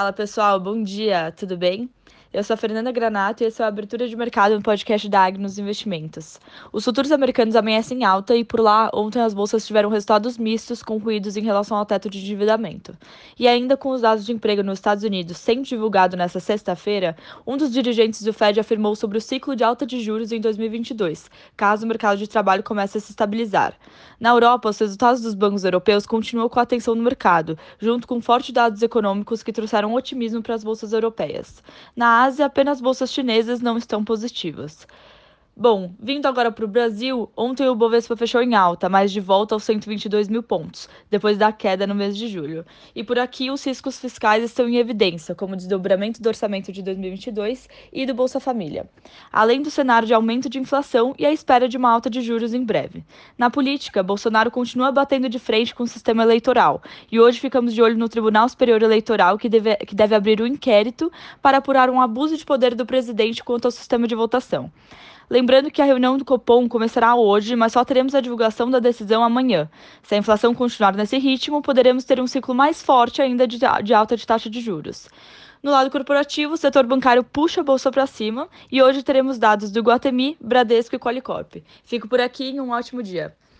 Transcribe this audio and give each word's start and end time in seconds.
Fala 0.00 0.14
pessoal, 0.14 0.58
bom 0.58 0.82
dia, 0.82 1.30
tudo 1.32 1.58
bem? 1.58 1.90
Eu 2.32 2.44
sou 2.44 2.54
a 2.54 2.56
Fernanda 2.56 2.92
Granato 2.92 3.42
e 3.42 3.46
esse 3.48 3.60
é 3.60 3.64
a 3.64 3.66
Abertura 3.66 4.06
de 4.06 4.14
Mercado 4.14 4.54
no 4.54 4.62
podcast 4.62 5.08
da 5.08 5.24
Agnos 5.24 5.58
Investimentos. 5.58 6.38
Os 6.72 6.84
futuros 6.84 7.10
americanos 7.10 7.56
amanhecem 7.56 7.98
em 7.98 8.04
alta 8.04 8.36
e 8.36 8.44
por 8.44 8.60
lá, 8.60 8.88
ontem 8.94 9.20
as 9.20 9.34
bolsas 9.34 9.66
tiveram 9.66 9.90
resultados 9.90 10.38
mistos 10.38 10.80
com 10.80 10.96
ruídos 10.98 11.36
em 11.36 11.42
relação 11.42 11.76
ao 11.76 11.84
teto 11.84 12.08
de 12.08 12.20
endividamento. 12.20 12.96
E 13.36 13.48
ainda 13.48 13.76
com 13.76 13.88
os 13.88 14.02
dados 14.02 14.24
de 14.24 14.30
emprego 14.30 14.62
nos 14.62 14.78
Estados 14.78 15.02
Unidos 15.02 15.38
sendo 15.38 15.64
divulgado 15.64 16.16
nesta 16.16 16.38
sexta-feira, 16.38 17.16
um 17.44 17.56
dos 17.56 17.72
dirigentes 17.72 18.22
do 18.22 18.32
Fed 18.32 18.60
afirmou 18.60 18.94
sobre 18.94 19.18
o 19.18 19.20
ciclo 19.20 19.56
de 19.56 19.64
alta 19.64 19.84
de 19.84 20.00
juros 20.00 20.30
em 20.30 20.40
2022, 20.40 21.28
caso 21.56 21.84
o 21.84 21.88
mercado 21.88 22.16
de 22.18 22.28
trabalho 22.28 22.62
comece 22.62 22.96
a 22.96 23.00
se 23.00 23.10
estabilizar. 23.10 23.74
Na 24.20 24.28
Europa, 24.28 24.68
os 24.68 24.78
resultados 24.78 25.20
dos 25.20 25.34
bancos 25.34 25.64
europeus 25.64 26.06
continuam 26.06 26.48
com 26.48 26.60
a 26.60 26.62
atenção 26.62 26.94
no 26.94 27.02
mercado, 27.02 27.58
junto 27.80 28.06
com 28.06 28.20
fortes 28.20 28.52
dados 28.52 28.82
econômicos 28.82 29.42
que 29.42 29.52
trouxeram 29.52 29.94
otimismo 29.94 30.40
para 30.40 30.54
as 30.54 30.62
bolsas 30.62 30.92
europeias. 30.92 31.60
Na 31.96 32.19
Ásia, 32.24 32.46
apenas 32.46 32.80
bolsas 32.80 33.10
chinesas 33.12 33.60
não 33.60 33.76
estão 33.78 34.04
positivas. 34.04 34.86
Bom, 35.62 35.92
vindo 36.00 36.24
agora 36.24 36.50
para 36.50 36.64
o 36.64 36.68
Brasil, 36.68 37.30
ontem 37.36 37.68
o 37.68 37.74
Bovespa 37.74 38.16
fechou 38.16 38.40
em 38.40 38.54
alta, 38.54 38.88
mas 38.88 39.12
de 39.12 39.20
volta 39.20 39.54
aos 39.54 39.62
122 39.64 40.26
mil 40.26 40.42
pontos, 40.42 40.88
depois 41.10 41.36
da 41.36 41.52
queda 41.52 41.86
no 41.86 41.94
mês 41.94 42.16
de 42.16 42.28
julho. 42.28 42.64
E 42.96 43.04
por 43.04 43.18
aqui 43.18 43.50
os 43.50 43.62
riscos 43.62 44.00
fiscais 44.00 44.42
estão 44.42 44.66
em 44.66 44.76
evidência, 44.76 45.34
como 45.34 45.52
o 45.52 45.56
desdobramento 45.58 46.22
do 46.22 46.30
orçamento 46.30 46.72
de 46.72 46.82
2022 46.82 47.68
e 47.92 48.06
do 48.06 48.14
Bolsa 48.14 48.40
Família, 48.40 48.88
além 49.30 49.60
do 49.60 49.70
cenário 49.70 50.08
de 50.08 50.14
aumento 50.14 50.48
de 50.48 50.58
inflação 50.58 51.14
e 51.18 51.26
a 51.26 51.30
espera 51.30 51.68
de 51.68 51.76
uma 51.76 51.90
alta 51.90 52.08
de 52.08 52.22
juros 52.22 52.54
em 52.54 52.64
breve. 52.64 53.04
Na 53.36 53.50
política, 53.50 54.02
Bolsonaro 54.02 54.50
continua 54.50 54.90
batendo 54.90 55.28
de 55.28 55.38
frente 55.38 55.74
com 55.74 55.82
o 55.82 55.86
sistema 55.86 56.22
eleitoral, 56.22 56.80
e 57.12 57.20
hoje 57.20 57.38
ficamos 57.38 57.74
de 57.74 57.82
olho 57.82 57.98
no 57.98 58.08
Tribunal 58.08 58.48
Superior 58.48 58.82
Eleitoral, 58.82 59.36
que 59.36 59.50
deve, 59.50 59.76
que 59.76 59.94
deve 59.94 60.14
abrir 60.14 60.40
um 60.40 60.46
inquérito 60.46 61.12
para 61.42 61.58
apurar 61.58 61.90
um 61.90 62.00
abuso 62.00 62.34
de 62.34 62.46
poder 62.46 62.74
do 62.74 62.86
presidente 62.86 63.44
quanto 63.44 63.66
ao 63.66 63.70
sistema 63.70 64.08
de 64.08 64.14
votação. 64.14 64.72
Lembrando 65.30 65.70
que 65.70 65.80
a 65.80 65.84
reunião 65.84 66.18
do 66.18 66.24
Copom 66.24 66.68
começará 66.68 67.14
hoje, 67.14 67.54
mas 67.54 67.72
só 67.72 67.84
teremos 67.84 68.16
a 68.16 68.20
divulgação 68.20 68.68
da 68.68 68.80
decisão 68.80 69.22
amanhã. 69.22 69.70
Se 70.02 70.16
a 70.16 70.18
inflação 70.18 70.52
continuar 70.52 70.96
nesse 70.96 71.18
ritmo, 71.18 71.62
poderemos 71.62 72.02
ter 72.02 72.20
um 72.20 72.26
ciclo 72.26 72.52
mais 72.52 72.82
forte 72.82 73.22
ainda 73.22 73.46
de, 73.46 73.64
alta 73.94 74.16
de 74.16 74.26
taxa 74.26 74.50
de 74.50 74.60
juros. 74.60 75.08
No 75.62 75.70
lado 75.70 75.88
corporativo, 75.88 76.54
o 76.54 76.56
setor 76.56 76.84
bancário 76.84 77.22
puxa 77.22 77.60
a 77.60 77.64
bolsa 77.64 77.92
para 77.92 78.08
cima 78.08 78.48
e 78.72 78.82
hoje 78.82 79.04
teremos 79.04 79.38
dados 79.38 79.70
do 79.70 79.82
Guatemi, 79.82 80.36
Bradesco 80.40 80.96
e 80.96 80.98
Qualicorp. 80.98 81.62
Fico 81.84 82.08
por 82.08 82.20
aqui 82.20 82.50
e 82.50 82.60
um 82.60 82.70
ótimo 82.70 83.00
dia. 83.00 83.32